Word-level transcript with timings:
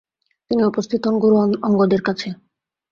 তিনি 0.51 0.61
উপস্থিত 0.63 1.01
হন 1.07 1.15
গুরু 1.23 1.35
অঙ্গদের 1.67 2.01
কাছে। 2.07 2.27